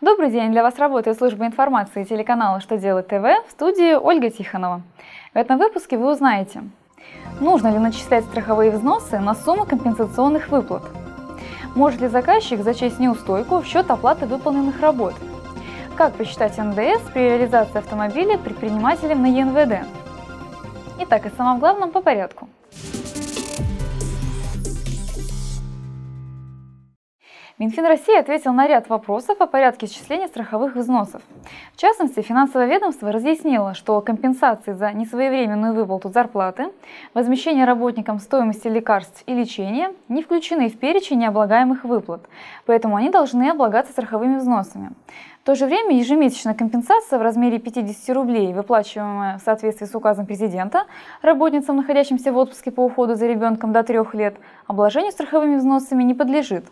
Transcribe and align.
Добрый 0.00 0.30
день! 0.30 0.50
Для 0.50 0.62
вас 0.62 0.78
работает 0.78 1.18
служба 1.18 1.44
информации 1.44 2.04
телеканала 2.04 2.60
«Что 2.60 2.78
делать 2.78 3.08
ТВ» 3.08 3.22
в 3.46 3.50
студии 3.50 3.92
Ольга 3.92 4.30
Тихонова. 4.30 4.80
В 5.34 5.36
этом 5.36 5.58
выпуске 5.58 5.98
вы 5.98 6.10
узнаете, 6.10 6.62
нужно 7.38 7.68
ли 7.68 7.78
начислять 7.78 8.24
страховые 8.24 8.70
взносы 8.70 9.18
на 9.18 9.34
сумму 9.34 9.66
компенсационных 9.66 10.48
выплат, 10.48 10.84
может 11.74 12.00
ли 12.00 12.08
заказчик 12.08 12.62
зачесть 12.62 12.98
неустойку 12.98 13.58
в 13.60 13.66
счет 13.66 13.90
оплаты 13.90 14.24
выполненных 14.24 14.80
работ, 14.80 15.12
как 15.96 16.14
посчитать 16.14 16.56
НДС 16.56 17.02
при 17.12 17.20
реализации 17.20 17.76
автомобиля 17.76 18.38
предпринимателем 18.38 19.20
на 19.20 19.26
ЕНВД. 19.26 19.86
Итак, 21.00 21.26
о 21.26 21.30
самом 21.36 21.58
главном 21.58 21.90
по 21.90 22.00
порядку– 22.00 22.48
Минфин 27.60 27.84
России 27.84 28.18
ответил 28.18 28.54
на 28.54 28.66
ряд 28.66 28.88
вопросов 28.88 29.38
о 29.38 29.46
порядке 29.46 29.84
исчисления 29.84 30.28
страховых 30.28 30.74
взносов. 30.76 31.20
В 31.74 31.76
частности, 31.76 32.22
финансовое 32.22 32.66
ведомство 32.66 33.12
разъяснило, 33.12 33.74
что 33.74 34.00
компенсации 34.00 34.72
за 34.72 34.92
несвоевременную 34.92 35.74
выплату 35.74 36.08
зарплаты, 36.08 36.70
возмещение 37.12 37.66
работникам 37.66 38.18
стоимости 38.18 38.66
лекарств 38.66 39.24
и 39.26 39.34
лечения 39.34 39.92
не 40.08 40.22
включены 40.22 40.70
в 40.70 40.78
перечень 40.78 41.18
необлагаемых 41.18 41.84
выплат, 41.84 42.22
поэтому 42.64 42.96
они 42.96 43.10
должны 43.10 43.50
облагаться 43.50 43.92
страховыми 43.92 44.38
взносами. 44.38 44.92
В 45.42 45.44
то 45.44 45.54
же 45.54 45.66
время 45.66 45.98
ежемесячная 45.98 46.54
компенсация 46.54 47.18
в 47.18 47.22
размере 47.22 47.58
50 47.58 48.16
рублей, 48.16 48.54
выплачиваемая 48.54 49.36
в 49.36 49.42
соответствии 49.42 49.84
с 49.84 49.94
указом 49.94 50.24
президента 50.24 50.86
работницам, 51.20 51.76
находящимся 51.76 52.32
в 52.32 52.38
отпуске 52.38 52.70
по 52.70 52.80
уходу 52.80 53.16
за 53.16 53.26
ребенком 53.26 53.74
до 53.74 53.82
трех 53.82 54.14
лет, 54.14 54.36
обложению 54.66 55.12
страховыми 55.12 55.56
взносами 55.56 56.04
не 56.04 56.14
подлежит. 56.14 56.64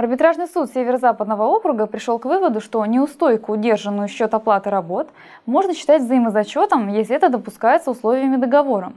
Арбитражный 0.00 0.46
суд 0.46 0.70
Северо-Западного 0.72 1.42
округа 1.42 1.86
пришел 1.86 2.18
к 2.18 2.24
выводу, 2.24 2.62
что 2.62 2.86
неустойку, 2.86 3.52
удержанную 3.52 4.08
в 4.08 4.10
счет 4.10 4.32
оплаты 4.32 4.70
работ, 4.70 5.10
можно 5.44 5.74
считать 5.74 6.00
взаимозачетом, 6.00 6.88
если 6.88 7.14
это 7.16 7.28
допускается 7.28 7.90
условиями 7.90 8.36
договора. 8.36 8.94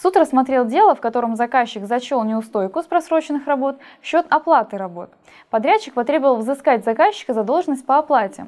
Суд 0.00 0.16
рассмотрел 0.16 0.64
дело, 0.64 0.94
в 0.94 1.00
котором 1.02 1.36
заказчик 1.36 1.84
зачел 1.84 2.24
неустойку 2.24 2.82
с 2.82 2.86
просроченных 2.86 3.46
работ 3.46 3.76
в 4.00 4.06
счет 4.06 4.24
оплаты 4.30 4.78
работ. 4.78 5.10
Подрядчик 5.50 5.92
потребовал 5.92 6.36
взыскать 6.36 6.84
заказчика 6.86 7.34
задолженность 7.34 7.84
по 7.84 7.98
оплате. 7.98 8.46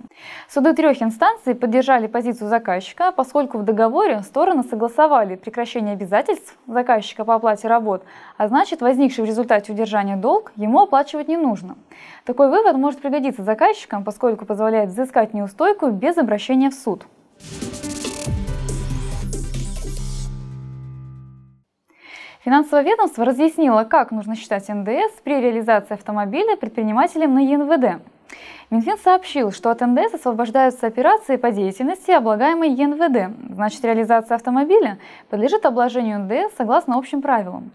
Суды 0.48 0.72
трех 0.72 1.02
инстанций 1.02 1.54
поддержали 1.54 2.06
позицию 2.06 2.48
заказчика, 2.48 3.12
поскольку 3.12 3.58
в 3.58 3.64
договоре 3.64 4.22
стороны 4.22 4.62
согласовали 4.62 5.36
прекращение 5.36 5.92
обязательств 5.92 6.56
заказчика 6.66 7.27
по 7.27 7.34
оплате 7.34 7.68
работ, 7.68 8.02
а 8.38 8.48
значит 8.48 8.80
возникший 8.80 9.24
в 9.24 9.27
результате 9.27 9.72
удержания 9.72 10.16
долг 10.16 10.52
ему 10.56 10.80
оплачивать 10.80 11.28
не 11.28 11.36
нужно. 11.36 11.77
Такой 12.25 12.48
вывод 12.48 12.77
может 12.77 13.00
пригодиться 13.00 13.42
заказчикам, 13.42 14.05
поскольку 14.05 14.47
позволяет 14.47 14.91
взыскать 14.91 15.34
неустойку 15.34 15.91
без 15.91 16.19
обращения 16.19 16.70
в 16.70 16.74
суд. 16.74 17.06
Финансовое 22.44 22.83
ведомство 22.83 23.24
разъяснило, 23.24 23.84
как 23.84 24.11
нужно 24.11 24.34
считать 24.34 24.69
НДС 24.69 25.20
при 25.22 25.41
реализации 25.41 25.94
автомобиля 25.94 26.56
предпринимателем 26.56 27.34
на 27.34 27.39
ЕНВД. 27.39 28.02
Минфин 28.72 28.96
сообщил, 28.96 29.52
что 29.52 29.70
от 29.70 29.82
НДС 29.82 30.14
освобождаются 30.14 30.86
операции 30.86 31.36
по 31.36 31.50
деятельности, 31.50 32.10
облагаемой 32.10 32.70
ЕНВД. 32.70 33.36
Значит, 33.54 33.84
реализация 33.84 34.34
автомобиля 34.36 34.96
подлежит 35.28 35.66
обложению 35.66 36.20
НДС 36.20 36.56
согласно 36.56 36.96
общим 36.96 37.20
правилам. 37.20 37.70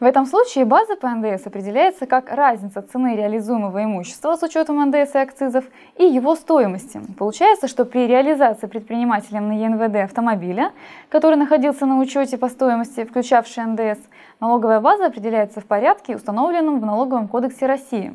В 0.00 0.04
этом 0.04 0.24
случае 0.24 0.64
база 0.64 0.96
по 0.96 1.10
НДС 1.10 1.46
определяется 1.46 2.06
как 2.06 2.32
разница 2.32 2.80
цены 2.80 3.14
реализуемого 3.14 3.84
имущества 3.84 4.36
с 4.36 4.42
учетом 4.42 4.82
НДС 4.86 5.14
и 5.16 5.18
акцизов 5.18 5.66
и 5.98 6.04
его 6.04 6.34
стоимости. 6.34 6.98
Получается, 7.18 7.68
что 7.68 7.84
при 7.84 8.06
реализации 8.06 8.68
предпринимателем 8.68 9.48
на 9.48 9.52
ЕНВД 9.52 9.96
автомобиля, 9.96 10.72
который 11.10 11.36
находился 11.36 11.84
на 11.84 11.98
учете 11.98 12.38
по 12.38 12.48
стоимости, 12.48 13.04
включавший 13.04 13.64
НДС, 13.66 14.00
налоговая 14.40 14.80
база 14.80 15.04
определяется 15.04 15.60
в 15.60 15.66
порядке, 15.66 16.16
установленном 16.16 16.80
в 16.80 16.86
Налоговом 16.86 17.28
кодексе 17.28 17.66
России. 17.66 18.14